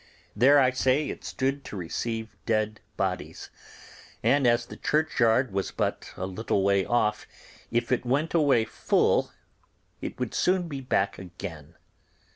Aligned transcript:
There, 0.35 0.57
I 0.57 0.71
say, 0.71 1.09
it 1.11 1.23
stood 1.23 1.63
to 1.65 1.75
receive 1.75 2.35
dead 2.47 2.79
bodies, 2.97 3.51
and 4.23 4.47
as 4.47 4.65
the 4.65 4.75
churchyard 4.75 5.53
was 5.53 5.69
but 5.69 6.11
a 6.17 6.25
little 6.25 6.63
way 6.63 6.83
off, 6.83 7.27
if 7.69 7.91
it 7.91 8.03
went 8.03 8.33
away 8.33 8.65
full 8.65 9.31
it 10.01 10.19
would 10.19 10.33
soon 10.33 10.67
be 10.67 10.81
back 10.81 11.19
again. 11.19 11.75